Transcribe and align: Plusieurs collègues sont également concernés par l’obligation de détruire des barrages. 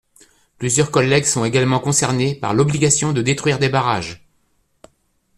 Plusieurs 0.57 0.89
collègues 0.89 1.25
sont 1.25 1.45
également 1.45 1.79
concernés 1.79 2.33
par 2.33 2.55
l’obligation 2.55 3.13
de 3.13 3.21
détruire 3.21 3.59
des 3.59 3.69
barrages. 3.69 4.25